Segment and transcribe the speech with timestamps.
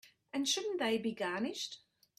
[0.33, 1.77] And shouldn't they be garnished?